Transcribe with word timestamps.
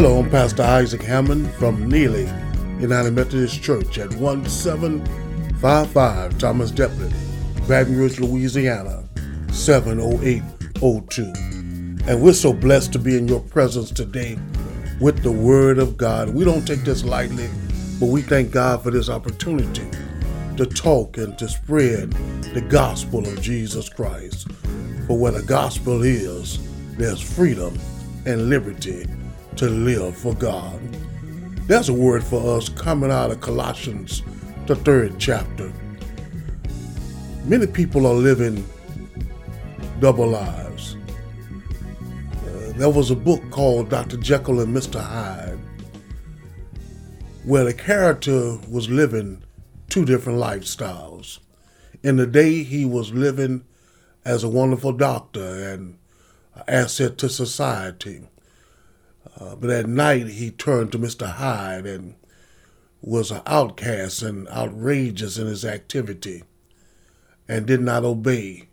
Hello, 0.00 0.20
I'm 0.20 0.30
Pastor 0.30 0.62
Isaac 0.62 1.02
Hammond 1.02 1.50
from 1.54 1.88
Neely 1.88 2.26
United 2.78 3.14
Methodist 3.14 3.60
Church 3.60 3.98
at 3.98 4.14
1755 4.14 6.38
Thomas 6.38 6.70
Delpit, 6.70 7.12
Baton 7.66 7.96
Rouge, 7.96 8.20
Louisiana 8.20 9.02
70802. 9.50 11.32
And 12.06 12.22
we're 12.22 12.32
so 12.32 12.52
blessed 12.52 12.92
to 12.92 13.00
be 13.00 13.18
in 13.18 13.26
your 13.26 13.40
presence 13.40 13.90
today 13.90 14.38
with 15.00 15.24
the 15.24 15.32
Word 15.32 15.80
of 15.80 15.96
God. 15.96 16.28
We 16.28 16.44
don't 16.44 16.64
take 16.64 16.84
this 16.84 17.04
lightly, 17.04 17.50
but 17.98 18.06
we 18.06 18.22
thank 18.22 18.52
God 18.52 18.84
for 18.84 18.92
this 18.92 19.08
opportunity 19.08 19.90
to 20.58 20.64
talk 20.64 21.18
and 21.18 21.36
to 21.38 21.48
spread 21.48 22.12
the 22.54 22.60
gospel 22.60 23.26
of 23.26 23.42
Jesus 23.42 23.88
Christ. 23.88 24.48
For 25.08 25.18
where 25.18 25.32
the 25.32 25.42
gospel 25.42 26.04
is, 26.04 26.60
there's 26.96 27.20
freedom 27.20 27.76
and 28.26 28.48
liberty 28.48 29.04
to 29.58 29.68
live 29.68 30.16
for 30.16 30.34
God. 30.34 30.80
There's 31.66 31.88
a 31.88 31.92
word 31.94 32.22
for 32.22 32.56
us 32.56 32.68
coming 32.68 33.10
out 33.10 33.30
of 33.30 33.40
Colossians, 33.40 34.22
the 34.66 34.76
third 34.76 35.18
chapter. 35.18 35.72
Many 37.44 37.66
people 37.66 38.06
are 38.06 38.14
living 38.14 38.64
double 40.00 40.28
lives. 40.28 40.96
Uh, 42.46 42.72
there 42.76 42.88
was 42.88 43.10
a 43.10 43.16
book 43.16 43.42
called 43.50 43.90
Dr. 43.90 44.16
Jekyll 44.16 44.60
and 44.60 44.74
Mr. 44.74 45.02
Hyde 45.02 45.58
where 47.48 47.64
the 47.64 47.74
character 47.74 48.58
was 48.70 48.90
living 48.90 49.42
two 49.88 50.04
different 50.04 50.38
lifestyles. 50.38 51.38
In 52.02 52.16
the 52.16 52.26
day, 52.26 52.62
he 52.62 52.84
was 52.84 53.12
living 53.12 53.64
as 54.22 54.44
a 54.44 54.48
wonderful 54.48 54.92
doctor 54.92 55.72
and 55.72 55.98
an 56.54 56.62
asset 56.68 57.16
to 57.18 57.28
society. 57.28 58.28
Uh, 59.36 59.54
but 59.56 59.70
at 59.70 59.86
night, 59.86 60.28
he 60.28 60.50
turned 60.50 60.92
to 60.92 60.98
Mr. 60.98 61.26
Hyde 61.26 61.86
and 61.86 62.14
was 63.00 63.30
an 63.30 63.42
outcast 63.46 64.22
and 64.22 64.48
outrageous 64.48 65.38
in 65.38 65.46
his 65.46 65.64
activity 65.64 66.42
and 67.48 67.66
did 67.66 67.80
not 67.80 68.04
obey 68.04 68.68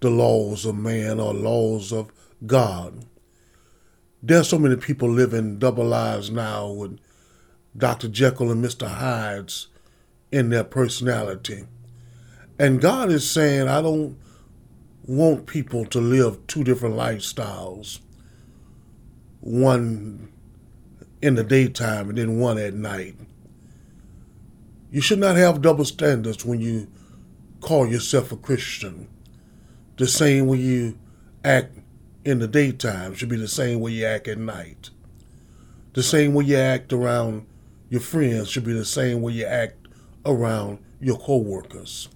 the 0.00 0.10
laws 0.10 0.64
of 0.64 0.76
man 0.76 1.18
or 1.18 1.34
laws 1.34 1.92
of 1.92 2.10
God. 2.46 3.04
There's 4.22 4.48
so 4.48 4.58
many 4.58 4.76
people 4.76 5.10
living 5.10 5.58
double 5.58 5.84
lives 5.84 6.30
now 6.30 6.70
with 6.70 6.98
Dr. 7.76 8.08
Jekyll 8.08 8.50
and 8.50 8.64
Mr. 8.64 8.88
Hyde's 8.88 9.68
in 10.30 10.50
their 10.50 10.64
personality. 10.64 11.64
And 12.58 12.80
God 12.80 13.10
is 13.10 13.28
saying, 13.28 13.68
I 13.68 13.82
don't 13.82 14.18
want 15.06 15.46
people 15.46 15.86
to 15.86 16.00
live 16.00 16.46
two 16.46 16.64
different 16.64 16.96
lifestyles 16.96 18.00
one 19.40 20.32
in 21.22 21.34
the 21.34 21.44
daytime 21.44 22.08
and 22.08 22.18
then 22.18 22.38
one 22.38 22.58
at 22.58 22.74
night. 22.74 23.14
You 24.90 25.00
should 25.00 25.18
not 25.18 25.36
have 25.36 25.62
double 25.62 25.84
standards 25.84 26.44
when 26.44 26.60
you 26.60 26.88
call 27.60 27.86
yourself 27.86 28.32
a 28.32 28.36
Christian. 28.36 29.08
The 29.96 30.06
same 30.06 30.46
way 30.46 30.58
you 30.58 30.98
act 31.44 31.76
in 32.24 32.38
the 32.38 32.48
daytime 32.48 33.14
should 33.14 33.28
be 33.28 33.36
the 33.36 33.48
same 33.48 33.80
way 33.80 33.92
you 33.92 34.06
act 34.06 34.28
at 34.28 34.38
night. 34.38 34.90
The 35.94 36.02
same 36.02 36.34
way 36.34 36.44
you 36.44 36.56
act 36.56 36.92
around 36.92 37.46
your 37.90 38.00
friends 38.00 38.48
should 38.48 38.64
be 38.64 38.72
the 38.72 38.84
same 38.84 39.22
way 39.22 39.32
you 39.32 39.46
act 39.46 39.88
around 40.24 40.78
your 41.00 41.18
coworkers. 41.18 42.08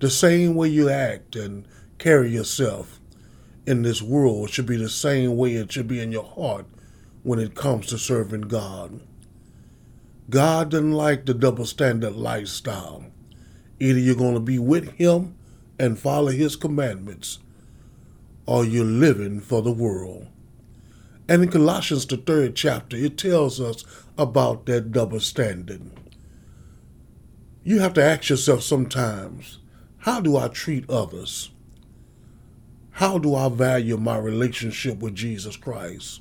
The 0.00 0.10
same 0.10 0.54
way 0.54 0.68
you 0.68 0.88
act 0.88 1.36
and 1.36 1.66
carry 1.98 2.30
yourself 2.30 3.00
in 3.66 3.82
this 3.82 4.02
world 4.02 4.50
should 4.50 4.66
be 4.66 4.76
the 4.76 4.88
same 4.88 5.36
way 5.36 5.54
it 5.54 5.72
should 5.72 5.88
be 5.88 6.00
in 6.00 6.12
your 6.12 6.24
heart 6.24 6.66
when 7.22 7.38
it 7.38 7.54
comes 7.54 7.86
to 7.86 7.98
serving 7.98 8.42
God. 8.42 9.00
God 10.30 10.70
doesn't 10.70 10.92
like 10.92 11.26
the 11.26 11.34
double 11.34 11.66
standard 11.66 12.14
lifestyle. 12.16 13.04
Either 13.78 13.98
you're 13.98 14.14
going 14.14 14.34
to 14.34 14.40
be 14.40 14.58
with 14.58 14.92
Him 14.92 15.34
and 15.78 15.98
follow 15.98 16.30
His 16.30 16.56
commandments, 16.56 17.38
or 18.46 18.64
you're 18.64 18.84
living 18.84 19.40
for 19.40 19.62
the 19.62 19.72
world. 19.72 20.26
And 21.28 21.42
in 21.42 21.50
Colossians, 21.50 22.06
the 22.06 22.16
third 22.16 22.56
chapter, 22.56 22.96
it 22.96 23.16
tells 23.16 23.60
us 23.60 23.84
about 24.18 24.66
that 24.66 24.92
double 24.92 25.20
standard. 25.20 25.82
You 27.64 27.78
have 27.78 27.94
to 27.94 28.02
ask 28.02 28.28
yourself 28.28 28.62
sometimes 28.62 29.58
how 29.98 30.20
do 30.20 30.36
I 30.36 30.48
treat 30.48 30.88
others? 30.90 31.50
How 32.92 33.18
do 33.18 33.34
I 33.34 33.48
value 33.48 33.96
my 33.96 34.18
relationship 34.18 34.98
with 34.98 35.14
Jesus 35.14 35.56
Christ? 35.56 36.20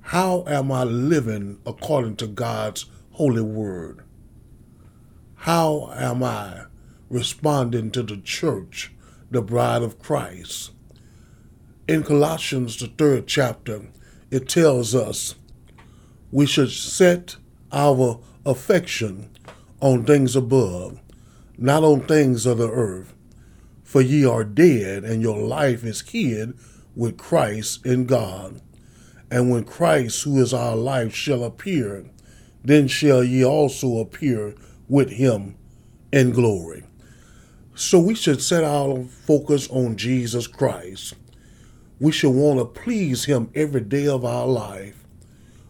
How 0.00 0.44
am 0.46 0.70
I 0.70 0.84
living 0.84 1.58
according 1.66 2.16
to 2.16 2.26
God's 2.26 2.86
holy 3.12 3.42
word? 3.42 4.04
How 5.36 5.92
am 5.94 6.22
I 6.22 6.64
responding 7.10 7.90
to 7.92 8.02
the 8.02 8.18
church, 8.18 8.92
the 9.30 9.42
bride 9.42 9.82
of 9.82 9.98
Christ? 9.98 10.70
In 11.88 12.02
Colossians, 12.02 12.76
the 12.78 12.86
third 12.86 13.26
chapter, 13.26 13.88
it 14.30 14.48
tells 14.48 14.94
us 14.94 15.34
we 16.30 16.46
should 16.46 16.70
set 16.70 17.36
our 17.72 18.20
affection 18.46 19.30
on 19.80 20.04
things 20.04 20.36
above, 20.36 21.00
not 21.58 21.82
on 21.82 22.00
things 22.02 22.46
of 22.46 22.58
the 22.58 22.70
earth. 22.70 23.13
For 23.94 24.02
ye 24.02 24.26
are 24.26 24.42
dead, 24.42 25.04
and 25.04 25.22
your 25.22 25.38
life 25.38 25.84
is 25.84 26.00
hid 26.00 26.58
with 26.96 27.16
Christ 27.16 27.86
in 27.86 28.06
God. 28.06 28.60
And 29.30 29.52
when 29.52 29.62
Christ, 29.62 30.24
who 30.24 30.42
is 30.42 30.52
our 30.52 30.74
life, 30.74 31.14
shall 31.14 31.44
appear, 31.44 32.04
then 32.64 32.88
shall 32.88 33.22
ye 33.22 33.44
also 33.44 33.98
appear 33.98 34.56
with 34.88 35.10
him 35.10 35.54
in 36.12 36.32
glory. 36.32 36.82
So 37.76 38.00
we 38.00 38.16
should 38.16 38.42
set 38.42 38.64
our 38.64 39.04
focus 39.04 39.70
on 39.70 39.96
Jesus 39.96 40.48
Christ. 40.48 41.14
We 42.00 42.10
should 42.10 42.34
want 42.34 42.58
to 42.58 42.64
please 42.64 43.26
him 43.26 43.48
every 43.54 43.82
day 43.82 44.08
of 44.08 44.24
our 44.24 44.48
life. 44.48 45.04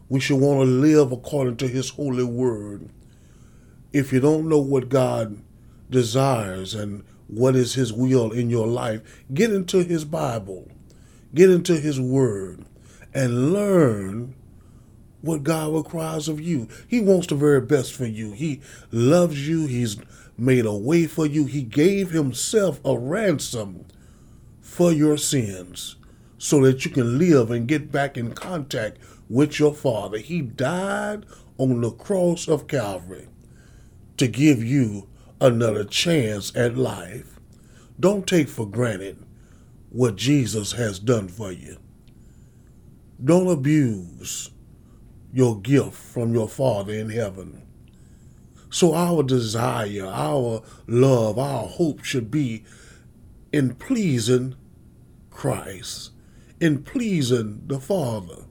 We 0.08 0.20
should 0.20 0.40
want 0.40 0.60
to 0.60 0.64
live 0.64 1.12
according 1.12 1.58
to 1.58 1.68
his 1.68 1.90
holy 1.90 2.24
word. 2.24 2.88
If 3.92 4.14
you 4.14 4.20
don't 4.20 4.48
know 4.48 4.60
what 4.60 4.88
God 4.88 5.42
desires 5.90 6.74
and 6.74 7.04
what 7.28 7.56
is 7.56 7.74
His 7.74 7.92
will 7.92 8.30
in 8.32 8.50
your 8.50 8.66
life, 8.66 9.24
get 9.32 9.52
into 9.52 9.82
His 9.82 10.04
Bible, 10.04 10.70
get 11.34 11.50
into 11.50 11.78
His 11.78 12.00
Word, 12.00 12.64
and 13.12 13.52
learn 13.52 14.34
what 15.20 15.42
God 15.42 15.72
requires 15.74 16.28
of 16.28 16.40
you. 16.40 16.68
He 16.86 17.00
wants 17.00 17.26
the 17.28 17.34
very 17.34 17.60
best 17.60 17.92
for 17.94 18.06
you. 18.06 18.32
He 18.32 18.60
loves 18.92 19.48
you. 19.48 19.66
He's 19.66 19.96
made 20.36 20.66
a 20.66 20.74
way 20.74 21.06
for 21.06 21.24
you. 21.24 21.46
He 21.46 21.62
gave 21.62 22.10
Himself 22.10 22.80
a 22.84 22.98
ransom 22.98 23.86
for 24.60 24.92
your 24.92 25.16
sins 25.16 25.96
so 26.36 26.60
that 26.62 26.84
you 26.84 26.90
can 26.90 27.18
live 27.18 27.50
and 27.50 27.66
get 27.66 27.90
back 27.90 28.18
in 28.18 28.32
contact 28.32 28.98
with 29.30 29.58
your 29.58 29.72
Father. 29.72 30.18
He 30.18 30.42
died 30.42 31.24
on 31.56 31.80
the 31.80 31.90
cross 31.90 32.48
of 32.48 32.66
Calvary 32.66 33.28
to 34.16 34.28
give 34.28 34.62
you 34.62 35.08
another 35.44 35.84
chance 35.84 36.56
at 36.56 36.74
life. 36.76 37.38
Don't 38.00 38.26
take 38.26 38.48
for 38.48 38.66
granted 38.66 39.22
what 39.90 40.16
Jesus 40.16 40.72
has 40.72 40.98
done 40.98 41.28
for 41.28 41.52
you. 41.52 41.76
Don't 43.22 43.48
abuse 43.48 44.50
your 45.32 45.60
gift 45.60 45.94
from 45.94 46.34
your 46.34 46.48
Father 46.48 46.94
in 46.94 47.10
heaven. 47.10 47.62
So, 48.70 48.94
our 48.94 49.22
desire, 49.22 50.06
our 50.06 50.62
love, 50.86 51.38
our 51.38 51.68
hope 51.68 52.02
should 52.02 52.30
be 52.30 52.64
in 53.52 53.74
pleasing 53.74 54.56
Christ, 55.30 56.10
in 56.58 56.82
pleasing 56.82 57.62
the 57.66 57.78
Father. 57.78 58.44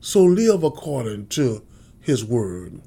So, 0.00 0.22
live 0.22 0.62
according 0.62 1.26
to 1.28 1.66
His 2.00 2.24
Word. 2.24 2.80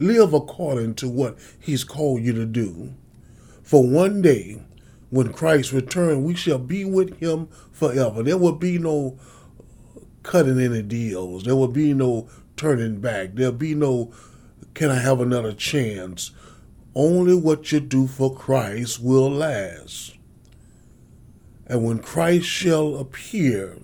Live 0.00 0.32
according 0.32 0.94
to 0.94 1.08
what 1.10 1.38
He's 1.58 1.84
called 1.84 2.22
you 2.22 2.32
to 2.32 2.46
do. 2.46 2.94
For 3.62 3.86
one 3.86 4.22
day, 4.22 4.62
when 5.10 5.30
Christ 5.30 5.72
returns, 5.72 6.24
we 6.24 6.34
shall 6.34 6.58
be 6.58 6.86
with 6.86 7.18
Him 7.18 7.48
forever. 7.70 8.22
There 8.22 8.38
will 8.38 8.56
be 8.56 8.78
no 8.78 9.18
cutting 10.22 10.58
any 10.58 10.80
deals. 10.80 11.44
There 11.44 11.54
will 11.54 11.68
be 11.68 11.92
no 11.92 12.30
turning 12.56 13.00
back. 13.00 13.34
There'll 13.34 13.52
be 13.52 13.74
no, 13.74 14.10
can 14.72 14.90
I 14.90 15.00
have 15.00 15.20
another 15.20 15.52
chance? 15.52 16.30
Only 16.94 17.34
what 17.34 17.70
you 17.70 17.80
do 17.80 18.06
for 18.06 18.34
Christ 18.34 19.02
will 19.02 19.30
last. 19.30 20.16
And 21.66 21.84
when 21.84 21.98
Christ 21.98 22.46
shall 22.46 22.96
appear, 22.96 23.76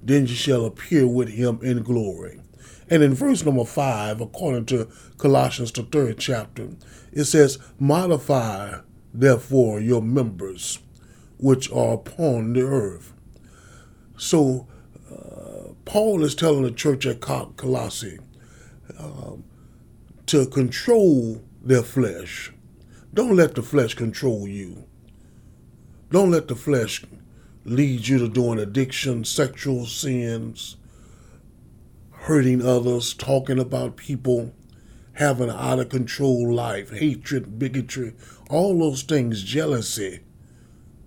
then 0.00 0.22
you 0.22 0.34
shall 0.34 0.64
appear 0.64 1.08
with 1.08 1.30
him 1.30 1.58
in 1.60 1.82
glory. 1.82 2.40
And 2.88 3.02
in 3.02 3.14
verse 3.14 3.44
number 3.44 3.64
five, 3.64 4.20
according 4.20 4.66
to 4.66 4.88
Colossians, 5.18 5.72
the 5.72 5.82
third 5.82 6.18
chapter, 6.18 6.70
it 7.12 7.24
says, 7.24 7.58
Modify 7.78 8.80
therefore 9.12 9.80
your 9.80 10.02
members 10.02 10.78
which 11.38 11.70
are 11.72 11.94
upon 11.94 12.52
the 12.52 12.62
earth. 12.62 13.12
So 14.16 14.66
uh, 15.10 15.72
Paul 15.84 16.22
is 16.22 16.34
telling 16.34 16.62
the 16.62 16.70
church 16.70 17.06
at 17.06 17.20
Colossae 17.20 18.18
um, 18.98 19.44
to 20.26 20.46
control 20.46 21.42
their 21.62 21.82
flesh. 21.82 22.52
Don't 23.14 23.36
let 23.36 23.54
the 23.54 23.62
flesh 23.62 23.94
control 23.94 24.46
you. 24.46 24.84
Don't 26.10 26.30
let 26.30 26.48
the 26.48 26.56
flesh 26.56 27.04
lead 27.64 28.06
you 28.06 28.18
to 28.18 28.28
doing 28.28 28.58
addiction, 28.58 29.24
sexual 29.24 29.86
sins, 29.86 30.76
hurting 32.30 32.64
others, 32.64 33.12
talking 33.12 33.58
about 33.58 33.96
people, 33.96 34.54
having 35.14 35.50
an 35.50 35.56
out 35.56 35.80
of 35.80 35.88
control 35.88 36.54
life, 36.54 36.92
hatred, 36.92 37.58
bigotry, 37.58 38.14
all 38.48 38.78
those 38.78 39.02
things, 39.02 39.42
jealousy, 39.42 40.20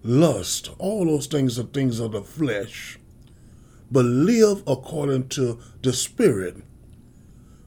lust, 0.03 0.69
all 0.79 1.05
those 1.05 1.27
things 1.27 1.57
are 1.57 1.63
things 1.63 2.01
of 2.01 2.11
the 2.11 2.21
flesh. 2.21 2.99
But 3.89 4.03
live 4.03 4.63
according 4.67 5.29
to 5.29 5.61
the 5.81 5.93
Spirit. 5.93 6.57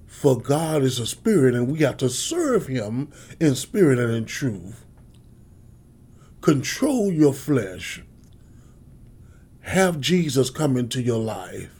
For 0.06 0.38
God 0.38 0.82
is 0.82 0.99
a 0.99 1.06
spirit, 1.06 1.55
and 1.55 1.73
we 1.73 1.79
have 1.79 1.97
to 1.97 2.11
serve 2.11 2.67
Him 2.67 3.11
in 3.41 3.55
spirit 3.55 3.99
and 3.99 4.14
in 4.14 4.26
truth. 4.26 4.85
Control 6.43 7.11
your 7.11 7.32
flesh. 7.32 8.03
Have 9.61 9.99
Jesus 9.99 10.50
come 10.50 10.76
into 10.76 11.00
your 11.00 11.20
life 11.20 11.75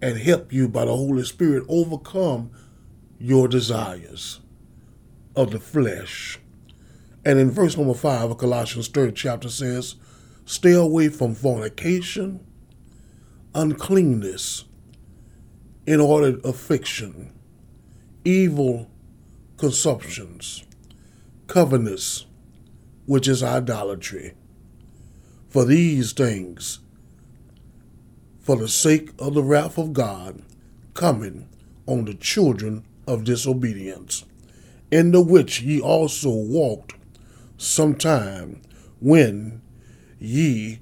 and 0.00 0.18
help 0.18 0.52
you 0.52 0.68
by 0.68 0.84
the 0.84 0.96
Holy 0.96 1.24
Spirit 1.24 1.64
overcome 1.68 2.50
your 3.18 3.48
desires 3.48 4.40
of 5.34 5.50
the 5.50 5.60
flesh. 5.60 6.38
And 7.24 7.38
in 7.38 7.50
verse 7.50 7.76
number 7.76 7.94
five 7.94 8.30
of 8.30 8.38
Colossians 8.38 8.88
third 8.88 9.16
chapter 9.16 9.48
says, 9.48 9.96
Stay 10.44 10.74
away 10.74 11.08
from 11.08 11.34
fornication, 11.34 12.40
uncleanness, 13.54 14.64
inordinate 15.86 16.44
affection, 16.44 17.32
evil 18.24 18.90
concupiscence, 19.56 20.64
covetousness, 21.46 22.26
which 23.06 23.26
is 23.26 23.42
idolatry. 23.42 24.34
For 25.48 25.64
these 25.64 26.12
things, 26.12 26.80
for 28.46 28.54
the 28.54 28.68
sake 28.68 29.10
of 29.18 29.34
the 29.34 29.42
wrath 29.42 29.76
of 29.76 29.92
God, 29.92 30.40
coming 30.94 31.48
on 31.84 32.04
the 32.04 32.14
children 32.14 32.84
of 33.04 33.24
disobedience, 33.24 34.24
in 34.88 35.10
the 35.10 35.20
which 35.20 35.62
ye 35.62 35.80
also 35.80 36.30
walked 36.30 36.94
sometime 37.56 38.62
when 39.00 39.60
ye 40.20 40.78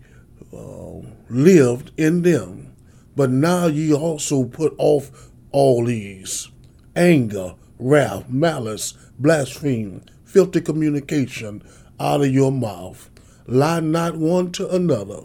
uh, 0.53 1.01
lived 1.31 1.91
in 1.97 2.21
them. 2.21 2.77
But 3.17 3.31
now 3.31 3.69
ye 3.69 3.95
also 3.95 4.45
put 4.45 4.75
off 4.77 5.31
all 5.51 5.87
these 5.87 6.51
anger, 6.95 7.55
wrath, 7.79 8.29
malice, 8.29 8.93
blaspheme, 9.19 10.03
filthy 10.23 10.61
communication 10.61 11.63
out 11.99 12.21
of 12.21 12.31
your 12.31 12.53
mouth. 12.53 13.09
Lie 13.47 13.81
not 13.81 14.17
one 14.17 14.53
to 14.53 14.69
another, 14.69 15.21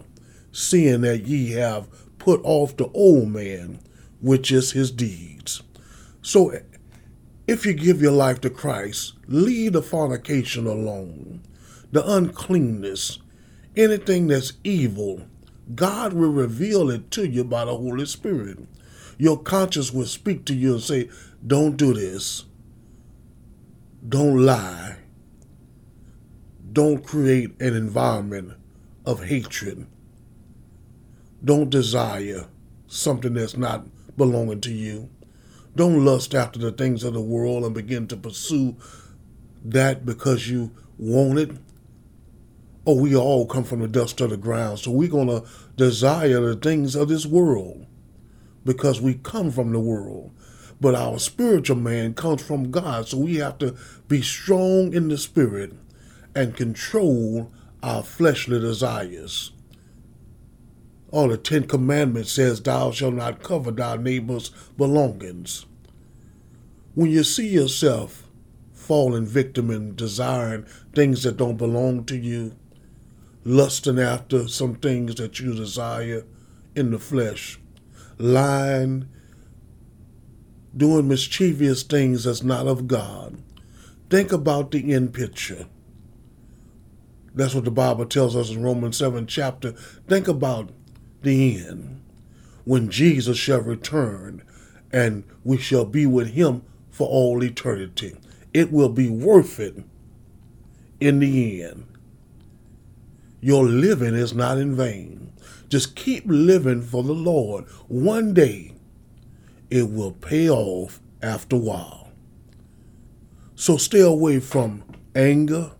seeing 0.52 1.02
that 1.02 1.26
ye 1.26 1.50
have 1.50 1.86
put 2.20 2.40
off 2.44 2.76
the 2.76 2.88
old 2.94 3.28
man, 3.30 3.80
which 4.20 4.52
is 4.52 4.70
his 4.72 4.92
deeds. 4.92 5.62
So 6.22 6.52
if 7.48 7.66
you 7.66 7.72
give 7.72 8.00
your 8.00 8.12
life 8.12 8.40
to 8.42 8.50
Christ, 8.50 9.14
leave 9.26 9.72
the 9.72 9.82
fornication 9.82 10.66
alone, 10.68 11.42
the 11.90 12.08
uncleanness, 12.08 13.18
anything 13.76 14.28
that's 14.28 14.52
evil. 14.62 15.22
God 15.74 16.12
will 16.12 16.30
reveal 16.30 16.90
it 16.90 17.10
to 17.12 17.28
you 17.28 17.42
by 17.42 17.64
the 17.64 17.76
Holy 17.76 18.06
Spirit. 18.06 18.58
Your 19.18 19.38
conscience 19.38 19.92
will 19.92 20.06
speak 20.06 20.44
to 20.44 20.54
you 20.54 20.74
and 20.74 20.82
say, 20.82 21.08
Don't 21.44 21.76
do 21.76 21.92
this. 21.94 22.44
Don't 24.08 24.38
lie. 24.38 24.96
Don't 26.72 27.04
create 27.04 27.60
an 27.60 27.74
environment 27.74 28.52
of 29.04 29.24
hatred. 29.24 29.86
Don't 31.44 31.70
desire 31.70 32.46
something 32.86 33.34
that's 33.34 33.56
not 33.56 33.86
belonging 34.16 34.60
to 34.62 34.72
you. 34.72 35.08
Don't 35.74 36.04
lust 36.04 36.34
after 36.34 36.58
the 36.58 36.72
things 36.72 37.04
of 37.04 37.14
the 37.14 37.20
world 37.20 37.64
and 37.64 37.74
begin 37.74 38.06
to 38.08 38.16
pursue 38.16 38.76
that 39.64 40.04
because 40.04 40.48
you 40.48 40.72
want 40.98 41.38
it. 41.38 41.50
Oh, 42.86 43.00
we 43.00 43.14
all 43.14 43.46
come 43.46 43.64
from 43.64 43.80
the 43.80 43.88
dust 43.88 44.20
of 44.20 44.30
the 44.30 44.36
ground, 44.36 44.80
so 44.80 44.90
we're 44.90 45.08
going 45.08 45.28
to 45.28 45.44
desire 45.76 46.40
the 46.40 46.56
things 46.56 46.94
of 46.94 47.08
this 47.08 47.24
world 47.24 47.86
because 48.64 49.00
we 49.00 49.14
come 49.14 49.50
from 49.50 49.72
the 49.72 49.80
world. 49.80 50.32
But 50.80 50.94
our 50.94 51.18
spiritual 51.18 51.76
man 51.76 52.14
comes 52.14 52.42
from 52.42 52.70
God, 52.70 53.08
so 53.08 53.18
we 53.18 53.36
have 53.36 53.58
to 53.58 53.76
be 54.08 54.22
strong 54.22 54.92
in 54.92 55.08
the 55.08 55.18
spirit 55.18 55.72
and 56.34 56.56
control 56.56 57.52
our 57.82 58.02
fleshly 58.02 58.58
desires. 58.58 59.52
All 61.10 61.28
the 61.28 61.36
Ten 61.36 61.66
Commandments 61.66 62.32
says, 62.32 62.60
Thou 62.60 62.92
shalt 62.92 63.14
not 63.14 63.42
covet 63.42 63.76
thy 63.76 63.96
neighbor's 63.96 64.50
belongings. 64.76 65.66
When 66.94 67.10
you 67.10 67.24
see 67.24 67.48
yourself 67.48 68.28
falling 68.72 69.26
victim 69.26 69.70
and 69.70 69.96
desiring 69.96 70.66
things 70.94 71.22
that 71.24 71.36
don't 71.36 71.56
belong 71.56 72.04
to 72.04 72.16
you, 72.16 72.56
lusting 73.44 73.98
after 73.98 74.46
some 74.48 74.74
things 74.74 75.16
that 75.16 75.40
you 75.40 75.54
desire 75.54 76.24
in 76.76 76.90
the 76.90 76.98
flesh, 76.98 77.58
lying, 78.18 79.08
doing 80.76 81.08
mischievous 81.08 81.82
things 81.82 82.24
that's 82.24 82.42
not 82.42 82.68
of 82.68 82.86
God, 82.86 83.42
think 84.08 84.30
about 84.32 84.70
the 84.70 84.92
end 84.92 85.12
picture. 85.12 85.66
That's 87.34 87.54
what 87.54 87.64
the 87.64 87.70
Bible 87.70 88.06
tells 88.06 88.34
us 88.34 88.50
in 88.50 88.62
Romans 88.62 88.96
7 88.96 89.26
chapter. 89.26 89.72
Think 90.08 90.26
about 90.26 90.70
the 91.22 91.64
end, 91.66 92.02
when 92.64 92.90
Jesus 92.90 93.36
shall 93.38 93.60
return 93.60 94.42
and 94.92 95.24
we 95.44 95.56
shall 95.58 95.84
be 95.84 96.06
with 96.06 96.28
him 96.28 96.62
for 96.90 97.08
all 97.08 97.42
eternity. 97.42 98.16
It 98.52 98.72
will 98.72 98.88
be 98.88 99.08
worth 99.08 99.60
it 99.60 99.76
in 100.98 101.20
the 101.20 101.62
end. 101.62 101.86
Your 103.40 103.64
living 103.64 104.14
is 104.14 104.34
not 104.34 104.58
in 104.58 104.76
vain. 104.76 105.32
Just 105.68 105.96
keep 105.96 106.24
living 106.26 106.82
for 106.82 107.02
the 107.02 107.14
Lord. 107.14 107.64
One 107.88 108.34
day 108.34 108.74
it 109.70 109.90
will 109.90 110.12
pay 110.12 110.50
off 110.50 111.00
after 111.22 111.56
a 111.56 111.60
while. 111.60 112.08
So 113.54 113.76
stay 113.76 114.00
away 114.00 114.40
from 114.40 114.82
anger, 115.14 115.72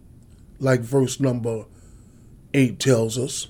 like 0.59 0.80
verse 0.80 1.18
number 1.18 1.64
8 2.54 2.78
tells 2.78 3.18
us. 3.18 3.49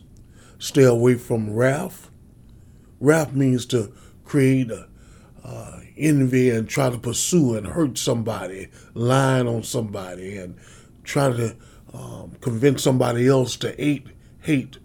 Stay 0.60 0.84
away 0.84 1.14
from 1.14 1.54
wrath. 1.54 2.10
Wrath 3.00 3.32
means 3.32 3.64
to 3.66 3.92
create 4.24 4.70
a, 4.70 4.88
uh, 5.42 5.80
envy 5.96 6.50
and 6.50 6.68
try 6.68 6.90
to 6.90 6.98
pursue 6.98 7.56
and 7.56 7.66
hurt 7.66 7.96
somebody, 7.96 8.68
lying 8.92 9.48
on 9.48 9.62
somebody, 9.62 10.36
and 10.36 10.58
try 11.02 11.32
to 11.32 11.56
um, 11.94 12.36
convince 12.42 12.82
somebody 12.82 13.26
else 13.26 13.56
to 13.56 13.72
hate 13.72 14.06
hate 14.42 14.78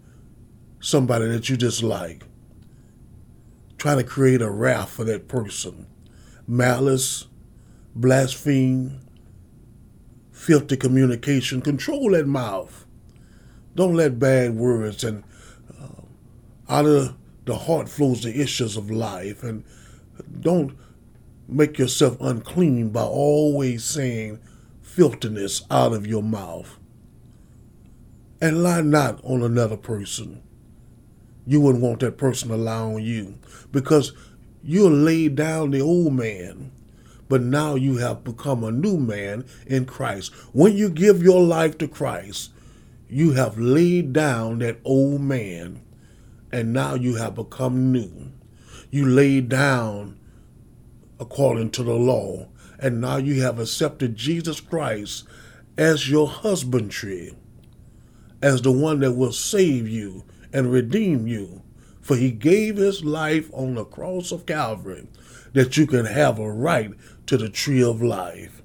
somebody 0.80 1.26
that 1.26 1.50
you 1.50 1.58
dislike. 1.58 2.24
Try 3.76 3.96
to 3.96 4.04
create 4.04 4.40
a 4.40 4.50
wrath 4.50 4.90
for 4.90 5.04
that 5.04 5.28
person. 5.28 5.86
Malice, 6.46 7.26
blaspheme, 7.94 9.00
filthy 10.32 10.78
communication. 10.78 11.60
Control 11.60 12.12
that 12.12 12.26
mouth. 12.26 12.86
Don't 13.74 13.94
let 13.94 14.18
bad 14.18 14.54
words 14.54 15.04
and 15.04 15.22
out 16.68 16.86
of 16.86 17.16
the 17.44 17.56
heart 17.56 17.88
flows 17.88 18.22
the 18.22 18.40
issues 18.40 18.76
of 18.76 18.90
life. 18.90 19.42
And 19.42 19.64
don't 20.40 20.76
make 21.48 21.78
yourself 21.78 22.16
unclean 22.20 22.90
by 22.90 23.02
always 23.02 23.84
saying 23.84 24.40
filthiness 24.82 25.62
out 25.70 25.92
of 25.92 26.06
your 26.06 26.22
mouth. 26.22 26.78
And 28.40 28.62
lie 28.62 28.82
not 28.82 29.20
on 29.24 29.42
another 29.42 29.76
person. 29.76 30.42
You 31.46 31.60
wouldn't 31.60 31.84
want 31.84 32.00
that 32.00 32.18
person 32.18 32.48
to 32.48 32.56
lie 32.56 32.80
on 32.80 33.02
you 33.02 33.38
because 33.70 34.12
you 34.62 34.90
laid 34.90 35.36
down 35.36 35.70
the 35.70 35.80
old 35.80 36.12
man, 36.12 36.72
but 37.28 37.40
now 37.40 37.76
you 37.76 37.98
have 37.98 38.24
become 38.24 38.64
a 38.64 38.72
new 38.72 38.96
man 38.96 39.44
in 39.66 39.84
Christ. 39.84 40.34
When 40.52 40.76
you 40.76 40.90
give 40.90 41.22
your 41.22 41.40
life 41.40 41.78
to 41.78 41.86
Christ, 41.88 42.50
you 43.08 43.32
have 43.32 43.58
laid 43.58 44.12
down 44.12 44.58
that 44.58 44.78
old 44.84 45.20
man 45.20 45.80
and 46.52 46.72
now 46.72 46.94
you 46.94 47.16
have 47.16 47.34
become 47.34 47.92
new. 47.92 48.32
You 48.90 49.06
laid 49.06 49.48
down 49.48 50.18
according 51.20 51.70
to 51.72 51.82
the 51.82 51.94
law, 51.94 52.48
and 52.78 53.00
now 53.00 53.16
you 53.16 53.42
have 53.42 53.58
accepted 53.58 54.16
Jesus 54.16 54.60
Christ 54.60 55.26
as 55.78 56.10
your 56.10 56.28
husbandry, 56.28 57.34
as 58.42 58.62
the 58.62 58.72
one 58.72 59.00
that 59.00 59.12
will 59.12 59.32
save 59.32 59.88
you 59.88 60.24
and 60.52 60.72
redeem 60.72 61.26
you 61.26 61.62
For 62.06 62.14
he 62.14 62.30
gave 62.30 62.76
his 62.76 63.04
life 63.04 63.50
on 63.52 63.74
the 63.74 63.84
cross 63.84 64.30
of 64.30 64.46
Calvary 64.46 65.08
that 65.54 65.76
you 65.76 65.88
can 65.88 66.04
have 66.04 66.38
a 66.38 66.48
right 66.48 66.92
to 67.26 67.36
the 67.36 67.48
tree 67.48 67.82
of 67.82 68.00
life. 68.00 68.62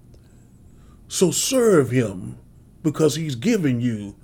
So 1.08 1.32
serve 1.32 1.90
him 1.90 2.38
because 2.84 3.16
he's 3.16 3.34
given 3.34 3.82
you 3.82 4.16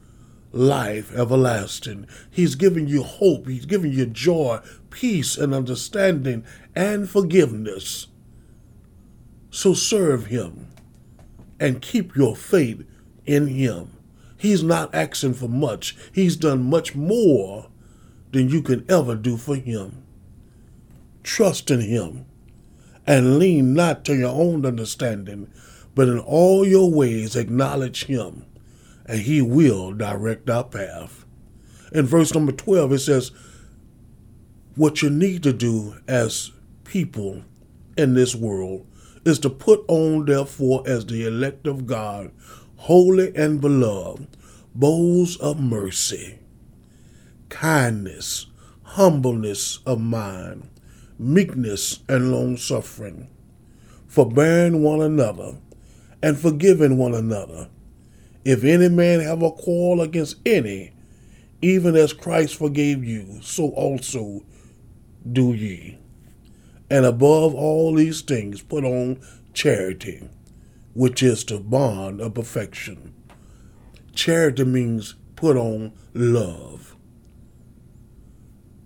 life 0.57 1.15
everlasting. 1.15 2.07
He's 2.29 2.55
given 2.55 2.87
you 2.87 3.03
hope. 3.03 3.47
He's 3.47 3.65
given 3.65 3.91
you 3.91 4.05
joy, 4.05 4.59
peace, 4.89 5.37
and 5.37 5.53
understanding 5.53 6.43
and 6.75 7.09
forgiveness. 7.09 8.07
So 9.49 9.73
serve 9.73 10.27
him 10.27 10.67
and 11.59 11.81
keep 11.81 12.15
your 12.15 12.35
faith 12.35 12.85
in 13.25 13.47
him. 13.47 13.91
He's 14.37 14.63
not 14.63 14.93
asking 14.93 15.35
for 15.35 15.47
much. 15.47 15.95
He's 16.11 16.35
done 16.35 16.63
much 16.63 16.95
more 16.95 17.69
than 18.31 18.49
you 18.49 18.61
can 18.61 18.85
ever 18.89 19.15
do 19.15 19.37
for 19.37 19.55
him. 19.55 20.03
Trust 21.23 21.71
in 21.71 21.81
him 21.81 22.25
and 23.05 23.39
lean 23.39 23.73
not 23.73 24.05
to 24.05 24.15
your 24.15 24.29
own 24.29 24.65
understanding, 24.65 25.49
but 25.95 26.07
in 26.07 26.19
all 26.19 26.67
your 26.67 26.91
ways 26.91 27.35
acknowledge 27.35 28.05
him, 28.05 28.45
and 29.07 29.21
he 29.21 29.41
will 29.41 29.93
direct 29.93 30.49
our 30.49 30.63
path. 30.63 31.25
In 31.91 32.05
verse 32.05 32.33
number 32.33 32.51
12, 32.51 32.93
it 32.93 32.99
says, 32.99 33.31
What 34.75 35.01
you 35.01 35.09
need 35.09 35.43
to 35.43 35.53
do 35.53 35.95
as 36.07 36.51
people 36.83 37.43
in 37.97 38.13
this 38.13 38.35
world 38.35 38.85
is 39.25 39.39
to 39.39 39.49
put 39.49 39.83
on, 39.87 40.25
therefore, 40.25 40.83
as 40.85 41.05
the 41.05 41.25
elect 41.25 41.67
of 41.67 41.85
God, 41.85 42.31
holy 42.75 43.35
and 43.35 43.59
beloved, 43.61 44.27
bowls 44.75 45.37
of 45.37 45.59
mercy, 45.59 46.39
kindness, 47.49 48.47
humbleness 48.83 49.79
of 49.85 49.99
mind 49.99 50.69
meekness, 51.19 51.99
and 52.07 52.31
long 52.31 52.57
suffering, 52.57 53.27
forbearing 54.07 54.83
one 54.83 55.01
another, 55.01 55.57
and 56.21 56.37
forgiving 56.37 56.97
one 56.97 57.13
another. 57.13 57.69
If 58.47 58.63
any 58.63 58.87
man 58.87 59.19
have 59.19 59.41
a 59.41 59.51
quarrel 59.51 60.01
against 60.01 60.37
any, 60.45 60.93
even 61.61 61.97
as 61.97 62.13
Christ 62.13 62.55
forgave 62.55 63.03
you, 63.03 63.41
so 63.41 63.71
also 63.71 64.45
do 65.29 65.51
ye. 65.51 65.97
And 66.89 67.05
above 67.05 67.53
all 67.53 67.93
these 67.93 68.21
things, 68.21 68.61
put 68.61 68.85
on 68.85 69.19
charity, 69.53 70.29
which 70.93 71.21
is 71.21 71.43
the 71.43 71.59
bond 71.59 72.21
of 72.21 72.35
perfection. 72.35 73.13
Charity 74.13 74.63
means 74.63 75.15
put 75.35 75.57
on 75.57 75.91
love. 76.13 76.95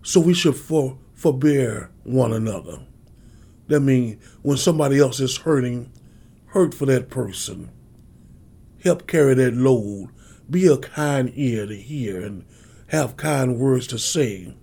So 0.02 0.22
we 0.22 0.34
should 0.34 0.56
for, 0.56 0.98
forbear 1.14 1.92
one 2.04 2.34
another. 2.34 2.80
That 3.68 3.82
means 3.82 4.24
when 4.42 4.58
somebody 4.58 4.98
else 4.98 5.20
is 5.20 5.38
hurting, 5.38 5.92
hurt 6.48 6.74
for 6.74 6.88
that 6.88 7.12
person. 7.12 7.70
Help 8.84 9.08
carry 9.08 9.34
that 9.36 9.54
load. 9.54 10.10
Be 10.50 10.68
a 10.68 10.78
kind 10.78 11.32
ear 11.36 11.66
to 11.66 11.76
hear 11.76 12.22
and 12.22 12.46
have 12.88 13.18
kind 13.18 13.58
words 13.58 13.88
to 13.88 14.00
say. 14.00 14.56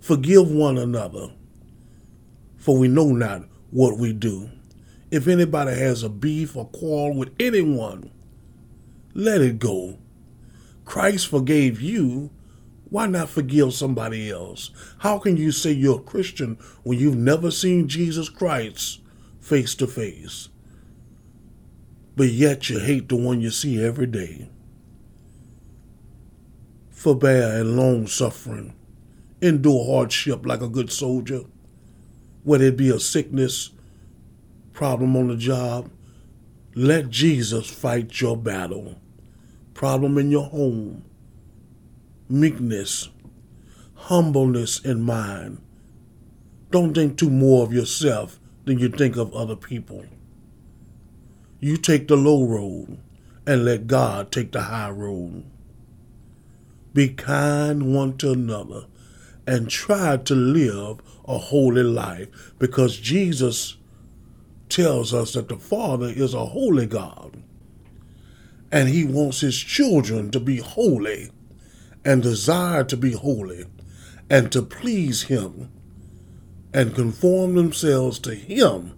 Forgive 0.00 0.50
one 0.50 0.78
another, 0.78 1.32
for 2.56 2.76
we 2.76 2.88
know 2.88 3.08
not 3.08 3.44
what 3.70 3.98
we 3.98 4.12
do. 4.12 4.50
If 5.10 5.28
anybody 5.28 5.74
has 5.74 6.02
a 6.02 6.08
beef 6.08 6.56
or 6.56 6.66
quarrel 6.66 7.16
with 7.16 7.30
anyone, 7.38 8.10
let 9.14 9.40
it 9.40 9.58
go. 9.58 9.98
Christ 10.84 11.28
forgave 11.28 11.80
you 11.80 12.30
why 12.92 13.06
not 13.06 13.30
forgive 13.30 13.72
somebody 13.72 14.30
else? 14.30 14.70
How 14.98 15.18
can 15.18 15.38
you 15.38 15.50
say 15.50 15.72
you're 15.72 15.98
a 15.98 16.02
Christian 16.02 16.58
when 16.82 16.98
you've 16.98 17.16
never 17.16 17.50
seen 17.50 17.88
Jesus 17.88 18.28
Christ 18.28 19.00
face 19.40 19.74
to 19.76 19.86
face? 19.86 20.50
But 22.16 22.28
yet 22.28 22.68
you 22.68 22.78
hate 22.78 23.08
the 23.08 23.16
one 23.16 23.40
you 23.40 23.50
see 23.50 23.82
every 23.82 24.06
day. 24.06 24.48
Forbear 26.90 27.60
and 27.60 27.76
long 27.76 28.06
suffering. 28.06 28.74
Endure 29.40 29.84
hardship 29.84 30.46
like 30.46 30.60
a 30.60 30.68
good 30.68 30.92
soldier. 30.92 31.42
Whether 32.44 32.66
it 32.66 32.76
be 32.76 32.90
a 32.90 33.00
sickness, 33.00 33.70
problem 34.72 35.16
on 35.16 35.28
the 35.28 35.36
job, 35.36 35.90
let 36.74 37.10
Jesus 37.10 37.68
fight 37.68 38.20
your 38.20 38.36
battle. 38.36 38.96
Problem 39.74 40.18
in 40.18 40.30
your 40.30 40.44
home 40.44 41.04
meekness, 42.32 43.10
humbleness 43.94 44.80
in 44.80 45.02
mind. 45.02 45.60
Don't 46.70 46.94
think 46.94 47.18
too 47.18 47.28
more 47.28 47.62
of 47.62 47.74
yourself 47.74 48.40
than 48.64 48.78
you 48.78 48.88
think 48.88 49.16
of 49.16 49.34
other 49.34 49.54
people. 49.54 50.06
You 51.62 51.76
take 51.76 52.08
the 52.08 52.16
low 52.16 52.44
road 52.44 52.98
and 53.46 53.64
let 53.64 53.86
God 53.86 54.32
take 54.32 54.50
the 54.50 54.62
high 54.62 54.90
road. 54.90 55.44
Be 56.92 57.08
kind 57.10 57.94
one 57.94 58.16
to 58.18 58.32
another 58.32 58.86
and 59.46 59.70
try 59.70 60.16
to 60.16 60.34
live 60.34 60.98
a 61.24 61.38
holy 61.38 61.84
life 61.84 62.52
because 62.58 62.98
Jesus 62.98 63.76
tells 64.68 65.14
us 65.14 65.34
that 65.34 65.48
the 65.48 65.56
Father 65.56 66.08
is 66.08 66.34
a 66.34 66.46
holy 66.46 66.86
God 66.86 67.40
and 68.72 68.88
he 68.88 69.04
wants 69.04 69.40
his 69.40 69.56
children 69.56 70.32
to 70.32 70.40
be 70.40 70.56
holy 70.56 71.30
and 72.04 72.24
desire 72.24 72.82
to 72.82 72.96
be 72.96 73.12
holy 73.12 73.66
and 74.28 74.50
to 74.50 74.62
please 74.62 75.24
Him 75.24 75.70
and 76.74 76.94
conform 76.94 77.54
themselves 77.54 78.18
to 78.20 78.34
Him 78.34 78.94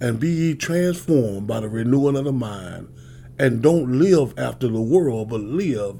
and 0.00 0.20
be 0.20 0.28
ye 0.28 0.54
transformed 0.54 1.46
by 1.46 1.60
the 1.60 1.68
renewing 1.68 2.16
of 2.16 2.24
the 2.24 2.32
mind 2.32 2.92
and 3.38 3.62
don't 3.62 3.98
live 3.98 4.34
after 4.38 4.68
the 4.68 4.80
world 4.80 5.28
but 5.30 5.40
live 5.40 5.96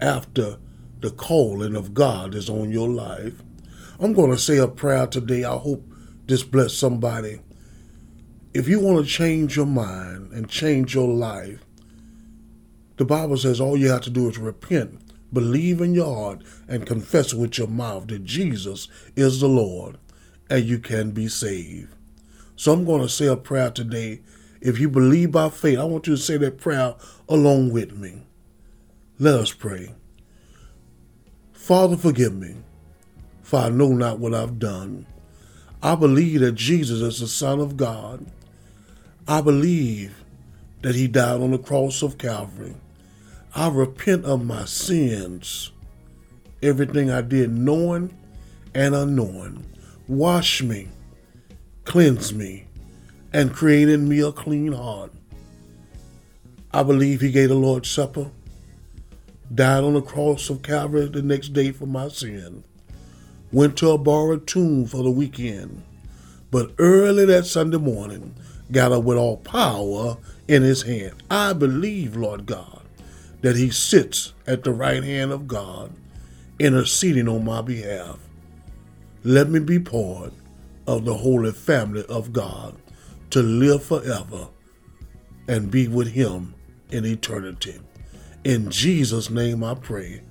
after 0.00 0.56
the 1.00 1.10
calling 1.10 1.76
of 1.76 1.94
God 1.94 2.34
is 2.34 2.50
on 2.50 2.70
your 2.70 2.88
life. 2.88 3.42
I'm 4.00 4.12
going 4.12 4.30
to 4.30 4.38
say 4.38 4.58
a 4.58 4.68
prayer 4.68 5.06
today. 5.06 5.44
I 5.44 5.56
hope 5.56 5.84
this 6.26 6.42
bless 6.42 6.74
somebody. 6.74 7.40
If 8.52 8.68
you 8.68 8.80
want 8.80 9.04
to 9.04 9.10
change 9.10 9.56
your 9.56 9.66
mind 9.66 10.32
and 10.32 10.48
change 10.48 10.94
your 10.94 11.08
life, 11.08 11.64
the 12.96 13.04
Bible 13.04 13.36
says 13.36 13.60
all 13.60 13.76
you 13.76 13.90
have 13.90 14.02
to 14.02 14.10
do 14.10 14.28
is 14.28 14.38
repent 14.38 15.00
believe 15.32 15.80
in 15.80 15.94
your 15.94 16.14
heart 16.14 16.42
and 16.66 16.86
confess 16.86 17.34
with 17.34 17.58
your 17.58 17.68
mouth 17.68 18.06
that 18.08 18.24
Jesus 18.24 18.88
is 19.16 19.40
the 19.40 19.48
Lord 19.48 19.98
and 20.48 20.64
you 20.64 20.78
can 20.78 21.10
be 21.10 21.28
saved. 21.28 21.94
So 22.58 22.72
I'm 22.72 22.84
going 22.84 23.02
to 23.02 23.08
say 23.08 23.26
a 23.26 23.36
prayer 23.36 23.70
today. 23.70 24.20
If 24.60 24.80
you 24.80 24.88
believe 24.88 25.30
by 25.30 25.48
faith, 25.48 25.78
I 25.78 25.84
want 25.84 26.08
you 26.08 26.16
to 26.16 26.20
say 26.20 26.36
that 26.38 26.58
prayer 26.58 26.96
along 27.28 27.70
with 27.70 27.96
me. 27.96 28.24
Let 29.20 29.36
us 29.36 29.52
pray. 29.52 29.94
Father, 31.52 31.96
forgive 31.96 32.34
me, 32.34 32.56
for 33.42 33.60
I 33.60 33.68
know 33.68 33.90
not 33.90 34.18
what 34.18 34.34
I've 34.34 34.58
done. 34.58 35.06
I 35.80 35.94
believe 35.94 36.40
that 36.40 36.56
Jesus 36.56 37.00
is 37.00 37.20
the 37.20 37.28
Son 37.28 37.60
of 37.60 37.76
God. 37.76 38.26
I 39.28 39.40
believe 39.40 40.24
that 40.82 40.96
He 40.96 41.06
died 41.06 41.40
on 41.40 41.52
the 41.52 41.58
cross 41.58 42.02
of 42.02 42.18
Calvary 42.18 42.74
I 43.54 43.68
repent 43.68 44.24
of 44.24 44.44
my 44.44 44.64
sins, 44.64 45.70
everything 46.62 47.10
I 47.10 47.22
did 47.22 47.56
knowing 47.56 48.16
and 48.74 48.94
unknowing. 48.94 49.64
Wash 50.06 50.62
me, 50.62 50.88
cleanse 51.88 52.34
me, 52.34 52.66
and 53.32 53.54
create 53.54 53.88
in 53.88 54.06
me 54.06 54.20
a 54.20 54.30
clean 54.30 54.72
heart. 54.72 55.10
I 56.70 56.82
believe 56.82 57.22
he 57.22 57.32
gave 57.32 57.48
the 57.48 57.54
Lord's 57.54 57.88
Supper, 57.88 58.30
died 59.54 59.82
on 59.82 59.94
the 59.94 60.02
cross 60.02 60.50
of 60.50 60.60
Calvary 60.60 61.06
the 61.06 61.22
next 61.22 61.54
day 61.54 61.72
for 61.72 61.86
my 61.86 62.08
sin, 62.08 62.62
went 63.52 63.78
to 63.78 63.88
a 63.88 63.96
borrowed 63.96 64.46
tomb 64.46 64.84
for 64.84 65.02
the 65.02 65.10
weekend, 65.10 65.82
but 66.50 66.72
early 66.78 67.24
that 67.24 67.46
Sunday 67.46 67.78
morning 67.78 68.34
got 68.70 68.92
up 68.92 69.04
with 69.04 69.16
all 69.16 69.38
power 69.38 70.18
in 70.46 70.62
his 70.62 70.82
hand. 70.82 71.14
I 71.30 71.54
believe, 71.54 72.16
Lord 72.16 72.44
God, 72.44 72.82
that 73.40 73.56
he 73.56 73.70
sits 73.70 74.34
at 74.46 74.62
the 74.62 74.72
right 74.72 75.02
hand 75.02 75.32
of 75.32 75.48
God, 75.48 75.90
interceding 76.58 77.28
on 77.28 77.46
my 77.46 77.62
behalf. 77.62 78.18
Let 79.24 79.48
me 79.48 79.58
be 79.58 79.78
part 79.78 80.34
of 80.88 81.04
the 81.04 81.14
holy 81.14 81.52
family 81.52 82.04
of 82.06 82.32
God 82.32 82.74
to 83.30 83.42
live 83.42 83.84
forever 83.84 84.48
and 85.46 85.70
be 85.70 85.86
with 85.86 86.08
him 86.08 86.54
in 86.90 87.04
eternity. 87.04 87.78
In 88.42 88.70
Jesus' 88.70 89.28
name 89.28 89.62
I 89.62 89.74
pray. 89.74 90.22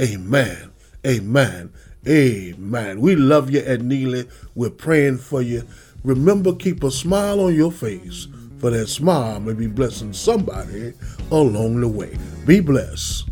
Amen. 0.00 0.72
Amen. 1.06 1.72
Amen. 2.06 3.00
We 3.00 3.16
love 3.16 3.50
you 3.50 3.60
at 3.60 3.80
Neely. 3.80 4.28
We're 4.54 4.68
praying 4.68 5.18
for 5.18 5.40
you. 5.40 5.66
Remember, 6.04 6.54
keep 6.54 6.84
a 6.84 6.90
smile 6.90 7.40
on 7.40 7.54
your 7.54 7.72
face 7.72 8.28
for 8.58 8.70
that 8.70 8.88
smile 8.88 9.40
may 9.40 9.54
be 9.54 9.66
blessing 9.66 10.12
somebody 10.12 10.92
along 11.30 11.80
the 11.80 11.88
way. 11.88 12.16
Be 12.44 12.60
blessed. 12.60 13.28